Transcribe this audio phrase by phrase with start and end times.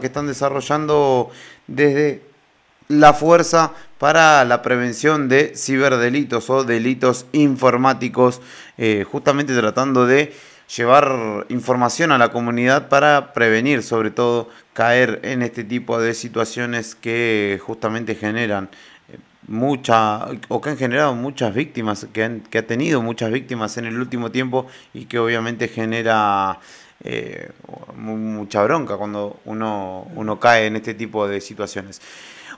[0.00, 1.30] que están desarrollando
[1.66, 2.22] desde
[2.88, 8.40] la fuerza para la prevención de ciberdelitos o delitos informáticos,
[8.78, 10.32] eh, justamente tratando de
[10.74, 16.94] llevar información a la comunidad para prevenir sobre todo caer en este tipo de situaciones
[16.94, 18.68] que justamente generan
[19.08, 23.76] eh, mucha o que han generado muchas víctimas, que, han, que ha tenido muchas víctimas
[23.78, 26.60] en el último tiempo y que obviamente genera
[27.04, 27.50] eh,
[27.94, 32.00] mucha bronca cuando uno, uno cae en este tipo de situaciones.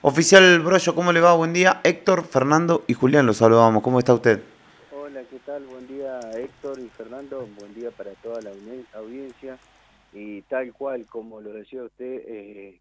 [0.01, 1.35] Oficial Brollo, ¿cómo le va?
[1.35, 1.79] Buen día.
[1.83, 3.83] Héctor, Fernando y Julián, los saludamos.
[3.83, 4.41] ¿Cómo está usted?
[4.91, 5.63] Hola, ¿qué tal?
[5.65, 7.47] Buen día Héctor y Fernando.
[7.59, 8.51] Buen día para toda la
[8.95, 9.59] audiencia.
[10.13, 12.79] Y tal cual, como lo decía usted, eh,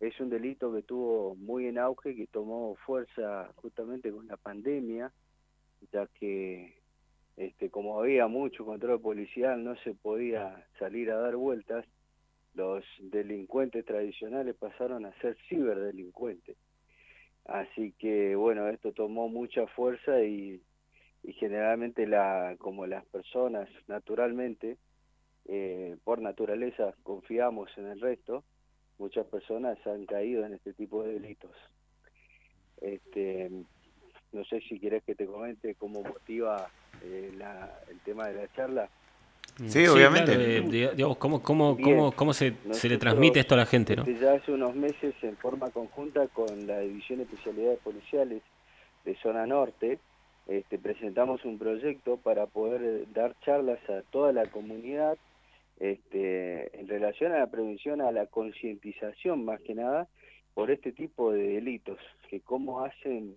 [0.00, 5.12] es un delito que tuvo muy en auge, que tomó fuerza justamente con la pandemia,
[5.92, 6.79] ya que
[7.36, 11.86] este, como había mucho control policial, no se podía salir a dar vueltas
[12.54, 16.56] los delincuentes tradicionales pasaron a ser ciberdelincuentes.
[17.44, 20.62] Así que bueno, esto tomó mucha fuerza y,
[21.22, 24.78] generalmente la, como las personas naturalmente,
[25.46, 28.44] eh, por naturaleza confiamos en el resto,
[28.98, 31.56] muchas personas han caído en este tipo de delitos.
[32.80, 33.50] Este,
[34.32, 36.70] no sé si quieres que te comente cómo motiva
[37.02, 38.88] eh, la, el tema de la charla.
[39.66, 40.32] Sí, obviamente.
[40.58, 40.60] Eh,
[40.94, 43.94] digamos, ¿cómo, cómo, cómo, cómo se, se, le transmite esto a la gente?
[43.96, 44.06] ¿no?
[44.06, 48.42] Ya hace unos meses, en forma conjunta con la División de Especialidades Policiales
[49.04, 49.98] de Zona Norte,
[50.46, 55.18] este, presentamos un proyecto para poder dar charlas a toda la comunidad
[55.78, 60.08] este, en relación a la prevención, a la concientización más que nada,
[60.54, 63.36] por este tipo de delitos, que cómo hacen,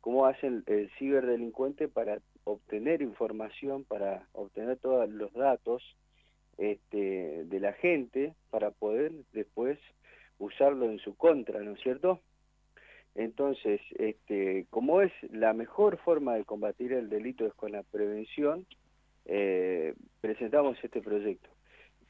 [0.00, 2.18] cómo hacen el ciberdelincuente para
[2.50, 5.82] obtener información, para obtener todos los datos
[6.58, 9.78] este, de la gente, para poder después
[10.38, 12.20] usarlo en su contra, ¿no es cierto?
[13.14, 18.66] Entonces, este, como es la mejor forma de combatir el delito es con la prevención,
[19.24, 21.48] eh, presentamos este proyecto.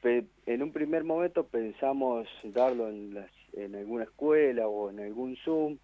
[0.03, 5.77] en un primer momento pensamos darlo en, las, en alguna escuela o en algún Zoom,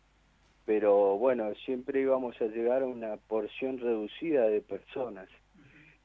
[0.67, 5.29] pero bueno, siempre íbamos a llegar a una porción reducida de personas.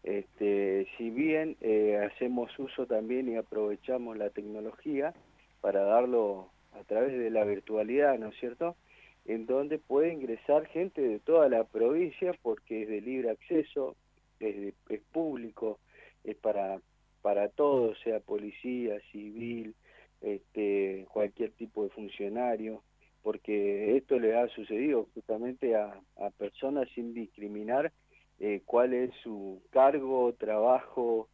[0.04, 5.14] Este, si bien eh, hacemos uso también y aprovechamos la tecnología
[5.60, 8.76] para darlo a través de la virtualidad, ¿no es cierto?
[9.24, 13.96] En donde puede ingresar gente de toda la provincia porque es de libre acceso,
[14.38, 15.80] es, es público,
[16.22, 16.80] es para,
[17.20, 19.74] para todos, sea policía, civil,
[20.20, 22.80] este, cualquier tipo de funcionario
[23.22, 26.00] porque esto le ha sucedido justamente a,
[26.38, 27.92] personas sin discriminar
[28.38, 31.28] eh, cuál es su cargo, trabajo,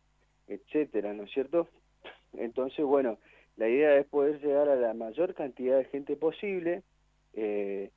[0.47, 1.69] etcétera, ¿no es cierto?
[2.35, 3.19] Entonces, bueno,
[3.57, 6.83] la idea es poder llegar a la mayor cantidad de gente posible
[7.35, 7.91] eh,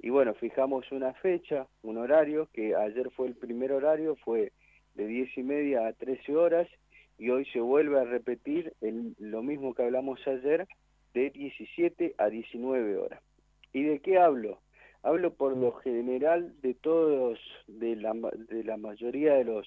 [0.00, 4.52] y bueno, fijamos una fecha, un horario, que ayer fue el primer horario, fue
[4.94, 6.68] de 10 y media a 13 horas
[7.18, 8.74] y hoy se vuelve a repetir
[9.18, 10.68] lo mismo que hablamos ayer
[11.14, 13.20] de 17 a 19 horas.
[13.72, 14.60] ¿Y de qué hablo?
[15.02, 18.12] Hablo por lo general de todos, de la,
[18.48, 19.66] de la mayoría de los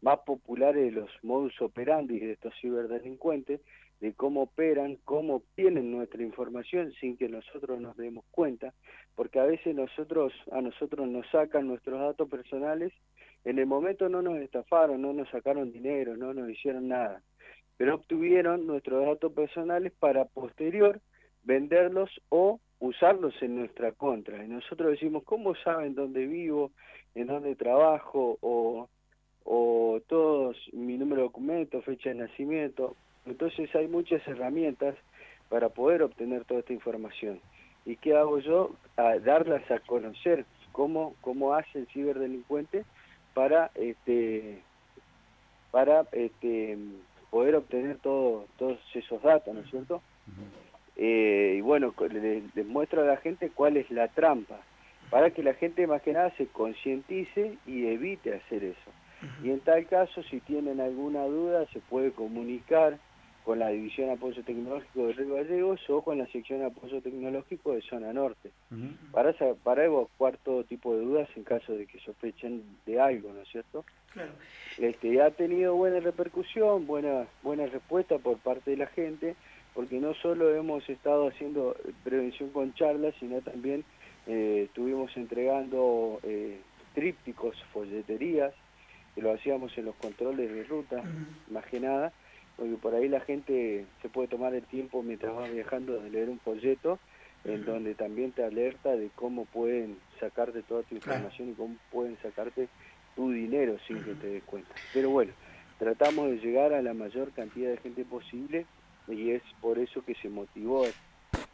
[0.00, 3.60] más populares de los modus operandi de estos ciberdelincuentes,
[4.00, 8.72] de cómo operan, cómo obtienen nuestra información sin que nosotros nos demos cuenta,
[9.14, 12.92] porque a veces nosotros, a nosotros nos sacan nuestros datos personales,
[13.44, 17.22] en el momento no nos estafaron, no nos sacaron dinero, no nos hicieron nada,
[17.76, 21.00] pero obtuvieron nuestros datos personales para posterior
[21.42, 24.44] venderlos o usarlos en nuestra contra.
[24.44, 26.70] Y nosotros decimos, ¿cómo saben dónde vivo,
[27.14, 28.88] en dónde trabajo, o,
[29.44, 32.96] o todos mi número de documento, fecha de nacimiento?
[33.26, 34.96] Entonces hay muchas herramientas
[35.48, 37.40] para poder obtener toda esta información.
[37.84, 38.70] ¿Y qué hago yo?
[38.96, 42.84] A darlas a conocer cómo, cómo hace el ciberdelincuente
[43.34, 44.62] para este
[45.70, 46.76] para este
[47.30, 50.02] poder obtener todo, todos esos datos, ¿no es cierto?
[50.96, 54.60] Eh, y bueno, les, muestro a la gente cuál es la trampa,
[55.10, 58.90] para que la gente más que nada se concientice y evite hacer eso.
[59.42, 62.98] Y en tal caso, si tienen alguna duda, se puede comunicar
[63.44, 67.00] con la División de Apoyo Tecnológico de Río Gallegos o con la Sección de Apoyo
[67.00, 68.50] Tecnológico de Zona Norte,
[69.12, 73.40] para, para evacuar todo tipo de dudas en caso de que sospechen de algo, ¿no
[73.40, 73.84] es cierto?
[74.12, 74.32] Claro.
[74.78, 79.34] Este, ha tenido buena repercusión, buena, buena respuesta por parte de la gente,
[79.74, 83.84] porque no solo hemos estado haciendo prevención con charlas, sino también
[84.26, 86.60] eh, estuvimos entregando eh,
[86.94, 88.52] trípticos, folleterías,
[89.14, 91.02] que lo hacíamos en los controles de ruta,
[91.50, 92.12] más que nada,
[92.56, 96.28] porque por ahí la gente se puede tomar el tiempo mientras va viajando de leer
[96.28, 96.98] un folleto
[97.44, 102.18] en donde también te alerta de cómo pueden sacarte toda tu información y cómo pueden
[102.20, 102.68] sacarte
[103.16, 104.70] tu dinero sin que te des cuenta.
[104.92, 105.32] Pero bueno,
[105.78, 108.66] tratamos de llegar a la mayor cantidad de gente posible
[109.12, 110.86] y es por eso que se motivó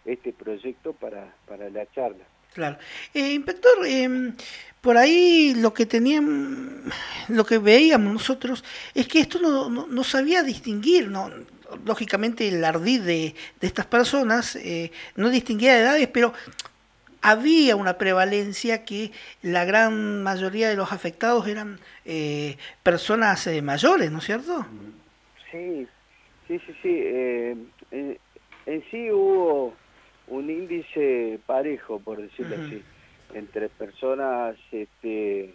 [0.04, 2.24] este proyecto para, para la charla.
[2.54, 2.78] Claro.
[3.12, 4.34] Eh, inspector, em,
[4.80, 6.84] por ahí lo que tenían,
[7.28, 8.64] lo que veíamos nosotros
[8.94, 11.30] es que esto no, no, sabía distinguir, no,
[11.84, 16.32] lógicamente el ardid de, de estas personas eh, no distinguía de edades, pero
[17.26, 19.10] había una prevalencia que
[19.42, 24.64] la gran mayoría de los afectados eran eh, personas eh, mayores, ¿no es cierto?
[25.50, 25.88] Sí,
[26.48, 28.18] sí, sí, sí.
[28.66, 29.74] en sí hubo
[30.28, 32.82] un índice parejo, por decirlo así,
[33.34, 35.54] entre personas este,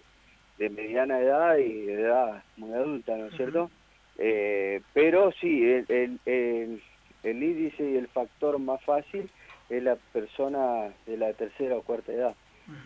[0.57, 3.69] de mediana edad y de edad muy adulta, ¿no es cierto?
[4.17, 6.81] Eh, pero sí, el, el,
[7.23, 9.29] el, índice y el factor más fácil
[9.69, 12.35] es la persona de la tercera o cuarta edad,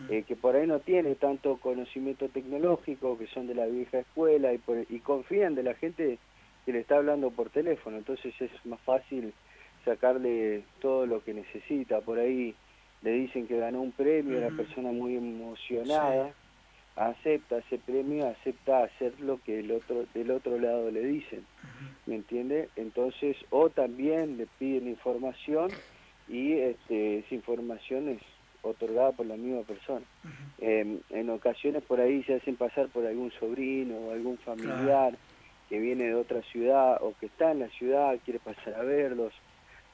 [0.08, 4.52] eh, que por ahí no tiene tanto conocimiento tecnológico, que son de la vieja escuela
[4.52, 6.18] y, y confían de la gente
[6.66, 9.32] que le está hablando por teléfono, entonces es más fácil
[9.84, 12.00] sacarle todo lo que necesita.
[12.00, 12.56] Por ahí
[13.02, 16.34] le dicen que ganó un premio, la persona muy emocionada,
[16.96, 21.46] acepta ese premio, acepta hacer lo que el otro, del otro lado le dicen.
[22.04, 22.68] ¿Me entiende?
[22.74, 25.70] Entonces, o también le piden información
[26.28, 28.20] y este, esa información es
[28.62, 30.04] otorgada por la misma persona.
[30.58, 35.16] Em, en ocasiones por ahí se hacen pasar por algún sobrino o algún familiar
[35.68, 39.32] que viene de otra ciudad o que está en la ciudad, quiere pasar a verlos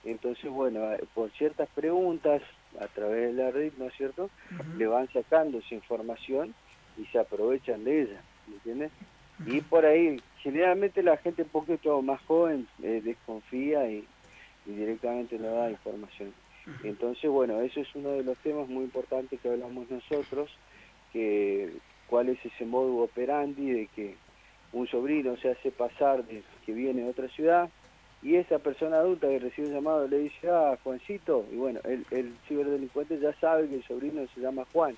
[0.04, 0.80] entonces, bueno,
[1.14, 2.42] por ciertas preguntas,
[2.80, 4.30] a través de la red, ¿no es cierto?,
[4.76, 6.54] le van sacando esa información
[6.98, 8.90] y se aprovechan de ella, ¿me entiendes?
[9.46, 14.06] Y por ahí, generalmente la gente un poquito más joven eh, desconfía y,
[14.64, 16.32] directamente no da información.
[16.84, 20.50] Entonces, bueno, eso es uno de los temas muy importantes que hablamos nosotros,
[21.12, 21.72] que
[22.06, 24.14] cuál es ese modo operandi de que
[24.72, 27.68] un sobrino se hace pasar de que viene de otra ciudad,
[28.22, 32.06] y esa persona adulta que recibe un llamado le dice, ah, Juancito, y bueno, el,
[32.10, 34.96] el ciberdelincuente ya sabe que el sobrino se llama Juan,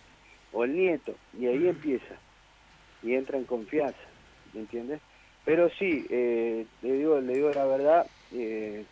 [0.53, 2.17] o el nieto, y ahí empieza,
[3.03, 3.99] y entra en confianza,
[4.53, 5.01] ¿me entiendes?
[5.45, 8.85] Pero sí, eh, le, digo, le digo la verdad, eh,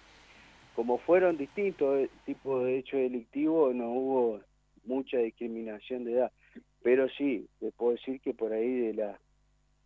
[0.75, 4.41] como fueron distintos tipos de hechos delictivos, no hubo
[4.85, 6.33] mucha discriminación de edad,
[6.83, 9.19] pero sí, le puedo decir que por ahí de la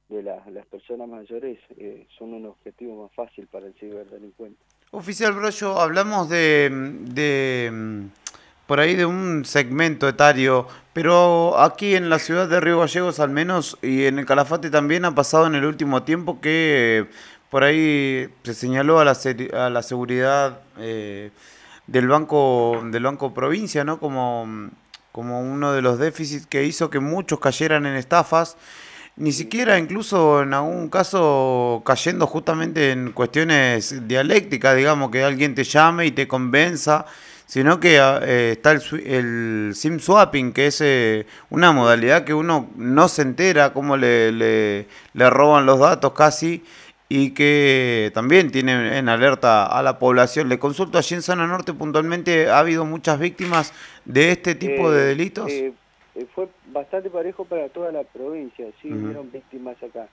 [0.08, 4.58] de las personas mayores eh, son un objetivo más fácil para el ciberdelincuente.
[4.92, 6.70] Oficial Brollo, hablamos de,
[7.00, 8.06] de
[8.66, 13.30] por ahí de un segmento etario, pero aquí en la ciudad de Río Gallegos al
[13.30, 17.06] menos y en el Calafate también ha pasado en el último tiempo que
[17.50, 19.16] por ahí se señaló a la,
[19.54, 21.30] a la seguridad eh,
[21.86, 23.98] del banco del banco provincia, ¿no?
[23.98, 24.70] Como
[25.12, 28.58] como uno de los déficits que hizo que muchos cayeran en estafas
[29.16, 35.64] ni siquiera incluso en algún caso cayendo justamente en cuestiones dialécticas, digamos, que alguien te
[35.64, 37.06] llame y te convenza,
[37.46, 42.34] sino que ah, eh, está el, el, SIM swapping, que es eh, una modalidad que
[42.34, 46.62] uno no se entera cómo le, le, le, roban los datos casi
[47.08, 50.48] y que también tiene en alerta a la población.
[50.48, 53.72] Le consulto allí en Zona Norte puntualmente, ¿ha habido muchas víctimas
[54.04, 55.50] de este tipo de eh, delitos?
[56.16, 60.08] Eh, fue bastante parejo para toda la provincia, sí, hubieron víctimas acá.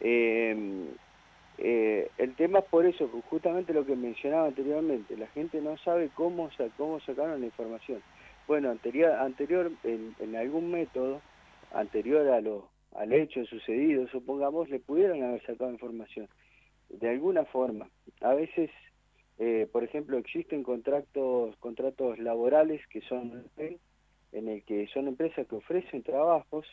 [0.00, 0.86] Eh,
[1.58, 6.08] eh, el tema es por eso, justamente lo que mencionaba anteriormente, la gente no sabe
[6.14, 8.02] cómo, cómo sacaron la información.
[8.48, 11.20] Bueno, anterior, anterior en, algún método,
[11.74, 16.28] anterior a lo, al hecho sucedido, supongamos, le pudieron haber sacado información,
[16.88, 17.90] de alguna forma.
[18.22, 18.70] A veces,
[19.70, 23.78] por ejemplo, existen contratos, contratos laborales que son en
[24.92, 26.66] son empresas que ofrecen trabajos,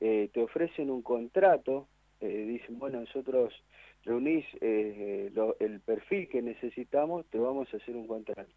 [0.00, 1.88] eh, te ofrecen un contrato,
[2.20, 3.54] eh, dicen, bueno, nosotros
[4.04, 8.50] reunís eh, el perfil que necesitamos, te vamos a hacer un contrato.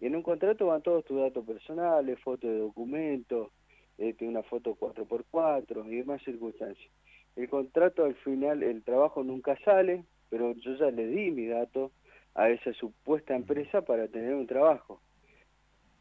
[0.00, 3.50] Y en un contrato van todos tus datos personales, fotos de documentos,
[3.96, 6.90] tiene una foto 4x4 y demás circunstancias.
[7.36, 11.92] El contrato al final, el trabajo nunca sale, pero yo ya le di mi dato
[12.34, 15.02] a esa supuesta empresa para tener un trabajo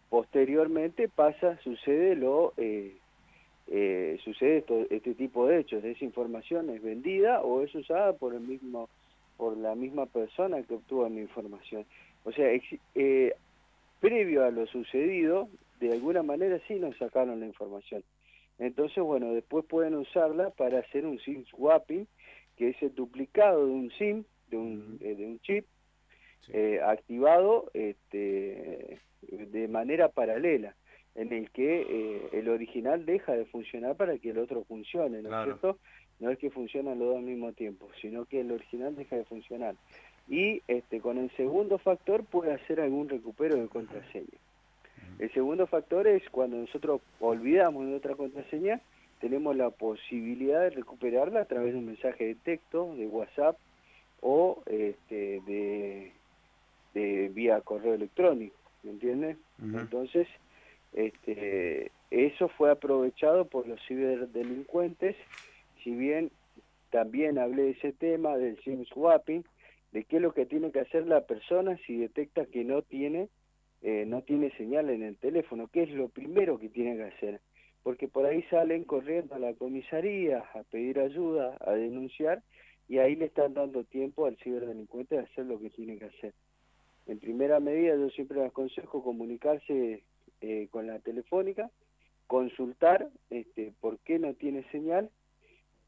[0.10, 2.98] posteriormente pasa, sucede lo eh,
[3.68, 8.42] eh, sucede este tipo de hechos, esa información es vendida o es usada por el
[8.42, 8.89] mismo
[9.38, 11.86] por la misma persona que obtuvo mi información.
[12.25, 12.51] O sea,
[12.96, 13.34] eh,
[14.01, 15.48] previo a lo sucedido,
[15.80, 18.04] de alguna manera sí nos sacaron la información.
[18.58, 22.06] Entonces, bueno, después pueden usarla para hacer un SIM swapping,
[22.58, 25.66] que es el duplicado de un SIM, de un, de un chip,
[26.84, 28.88] activado este,
[29.79, 30.75] manera paralela,
[31.15, 35.29] en el que eh, el original deja de funcionar para que el otro funcione, ¿no
[35.29, 35.77] es cierto?
[36.19, 39.24] No es que funcionan los dos al mismo tiempo, sino que el original deja de
[39.24, 39.75] funcionar.
[40.27, 44.38] Y este, con el segundo factor puede hacer algún recupero de contraseña.
[45.17, 48.81] El segundo factor es cuando nosotros olvidamos nuestra contraseña,
[49.19, 53.57] tenemos la posibilidad de recuperarla a través de un mensaje de texto, de WhatsApp
[54.21, 56.12] o este, de,
[56.93, 59.38] de vía correo electrónico, ¿me entiendes?
[59.59, 60.27] Entonces,
[60.93, 65.15] este, eso fue aprovechado por los ciberdelincuentes,
[65.83, 66.31] si bien
[66.89, 69.43] también hablé de ese tema del SIM swapping,
[69.91, 73.29] de qué es lo que tiene que hacer la persona si detecta que no tiene
[73.81, 77.39] eh, no tiene señal en el teléfono, qué es lo primero que tiene que hacer,
[77.81, 82.43] porque por ahí salen corriendo a la comisaría a pedir ayuda, a denunciar,
[82.89, 86.33] y ahí le están dando tiempo al ciberdelincuente de hacer lo que tiene que hacer.
[87.10, 90.04] En primera medida yo siempre les aconsejo comunicarse
[90.42, 91.72] eh, con la telefónica,
[92.28, 95.10] consultar este, por qué no tiene señal,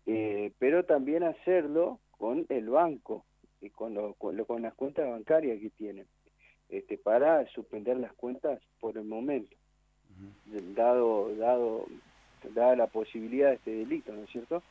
[0.07, 3.23] eh, pero también hacerlo con el banco
[3.61, 6.07] y con, lo, con las cuentas bancarias que tienen
[6.69, 9.55] este, para suspender las cuentas por el momento,
[10.75, 11.85] dado, dado,
[12.55, 14.63] dada la posibilidad de este delito, ¿no es cierto?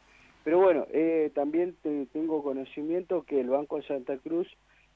[0.42, 1.76] Pero bueno, eh, también
[2.12, 4.48] tengo conocimiento que el Banco de Santa Cruz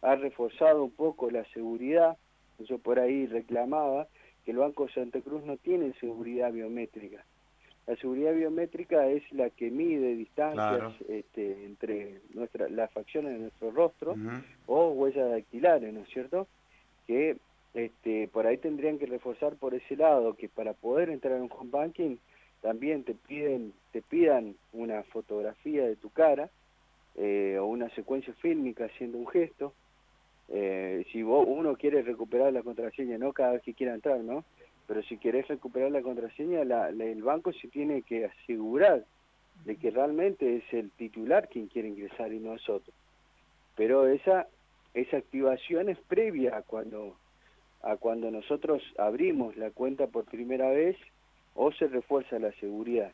[0.05, 2.17] ha reforzado un poco la seguridad,
[2.61, 4.07] yo por ahí reclamaba
[4.45, 7.25] que el Banco Santa Cruz no tiene seguridad biométrica.
[7.87, 13.71] La seguridad biométrica es la que mide distancias este, entre nuestra, las facciones de nuestro
[13.73, 14.15] rostro
[14.67, 16.47] o huellas dactilares, ¿no es cierto?
[17.07, 17.37] que
[17.75, 21.53] este, por ahí tendrían que reforzar por ese lado, que para poder entrar en un
[21.53, 22.17] home banking
[22.63, 26.49] también te piden te pidan una fotografía de tu cara
[27.17, 29.73] eh, o una secuencia fílmica haciendo un gesto.
[30.49, 34.45] Eh, si vos, uno quiere recuperar la contraseña, no cada vez que quiera entrar, ¿no?
[34.87, 39.05] Pero si querés recuperar la contraseña, la, el banco se tiene que asegurar
[39.65, 42.95] de que realmente es el titular quien quiere ingresar y no nosotros.
[43.77, 44.47] Pero esa
[44.95, 47.17] esa activación es previa a cuando,
[47.83, 50.97] a cuando nosotros abrimos la cuenta por primera vez
[51.55, 53.13] o se refuerza la seguridad.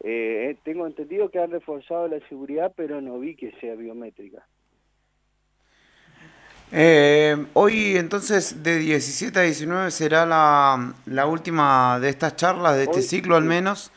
[0.00, 4.46] Eh, eh, tengo entendido que han reforzado la seguridad, pero no vi que sea biométrica.
[6.72, 12.84] Eh, hoy entonces de 17 a 19 será la, la última de estas charlas, de
[12.84, 13.92] este ciclo al menos,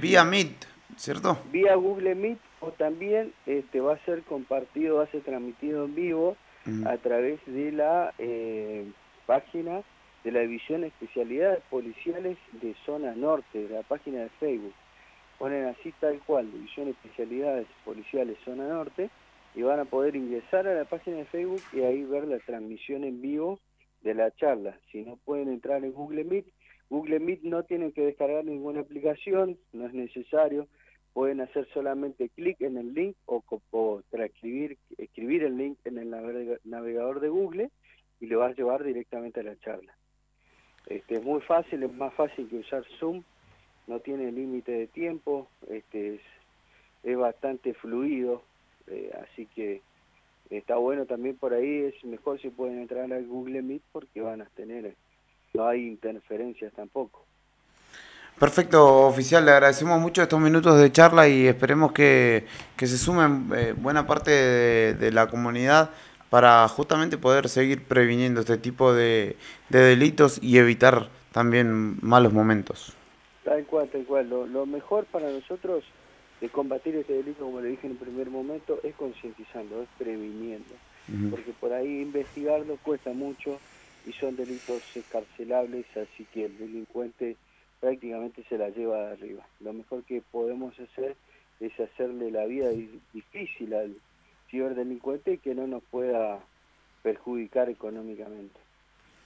[0.00, 1.38] vía Meet, ¿cierto?
[1.50, 5.94] Vía Google Meet o también este, va a ser compartido, va a ser transmitido en
[5.94, 6.36] vivo
[6.84, 8.84] a través de la eh,
[9.24, 9.80] página
[10.22, 14.74] de la División Especialidades Policiales de Zona Norte, de la página de Facebook.
[15.38, 19.08] Ponen así tal cual, División Especialidades Policiales Zona Norte,
[19.54, 23.04] y van a poder ingresar a la página de Facebook y ahí ver la transmisión
[23.04, 23.58] en vivo
[24.02, 24.78] de la charla.
[24.92, 26.46] Si no pueden entrar en Google Meet,
[26.90, 30.68] Google Meet no tienen que descargar ninguna aplicación, no es necesario
[31.18, 36.10] pueden hacer solamente clic en el link o, o transcribir, escribir el link en el
[36.62, 37.70] navegador de Google
[38.20, 39.96] y le va a llevar directamente a la charla.
[40.86, 43.24] Este, es muy fácil, es más fácil que usar Zoom,
[43.88, 46.20] no tiene límite de tiempo, este, es,
[47.02, 48.44] es bastante fluido,
[48.90, 49.82] eh, así que
[50.50, 54.42] está bueno también por ahí, es mejor si pueden entrar al Google Meet porque van
[54.42, 54.94] a tener,
[55.54, 57.24] no hay interferencias tampoco.
[58.38, 63.74] Perfecto, oficial, le agradecemos mucho estos minutos de charla y esperemos que, se sumen eh,
[63.76, 65.90] buena parte de, la comunidad
[66.30, 69.36] para justamente poder seguir previniendo este tipo de,
[69.70, 72.94] delitos y evitar también malos momentos.
[73.42, 74.28] Tal cual, tal cual.
[74.28, 75.82] Lo, mejor para nosotros
[76.40, 80.74] de combatir este delito, como le dije en el primer momento, es concientizando, es previniendo.
[81.30, 83.58] Porque por ahí investigarlo cuesta mucho
[84.06, 87.36] y son delitos escarcelables, así que el delincuente
[87.80, 89.46] prácticamente se la lleva de arriba.
[89.60, 91.16] Lo mejor que podemos hacer
[91.60, 92.68] es hacerle la vida
[93.12, 93.96] difícil al
[94.50, 96.40] ciberdelincuente que no nos pueda
[97.02, 98.58] perjudicar económicamente.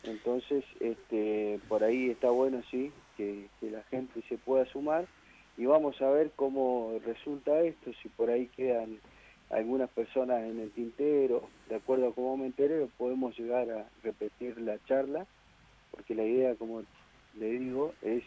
[0.05, 5.07] Entonces, este, por ahí está bueno, sí, que, la gente se pueda sumar
[5.57, 8.99] y vamos a ver cómo resulta esto, si por ahí quedan
[9.51, 14.59] algunas personas en el tintero, de acuerdo a cómo me enteré, podemos llegar a repetir
[14.59, 15.27] la charla,
[15.91, 16.83] porque la idea, como
[17.39, 18.25] le digo, es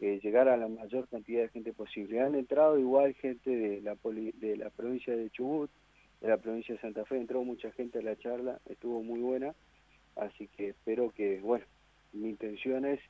[0.00, 2.20] llegar a la mayor cantidad de gente posible.
[2.20, 5.70] Han entrado igual gente de la, de la provincia de Chubut,
[6.20, 9.54] de la provincia de Santa Fe, entró mucha gente a la charla, estuvo muy buena,
[10.16, 11.64] así que espero que, bueno,
[12.12, 13.00] mi intención es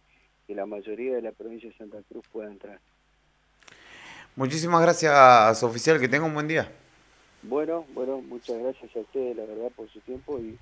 [0.46, 2.78] que la mayoría de la provincia de Santa Cruz pueda entrar.
[4.34, 6.70] Muchísimas gracias, oficial, que tenga un buen día.
[7.42, 10.58] Bueno, bueno, muchas gracias a ustedes, la verdad, por su tiempo y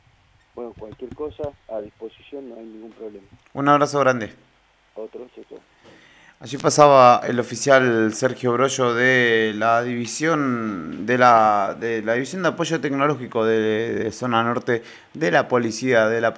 [0.54, 3.26] bueno, cualquier cosa a disposición, no hay ningún problema.
[3.52, 4.32] Un abrazo grande.
[4.94, 5.58] Otro, chao.
[6.42, 12.48] Allí pasaba el oficial Sergio Brollo de la división de la, de la división de
[12.48, 16.32] apoyo tecnológico de, de zona norte de la policía de la.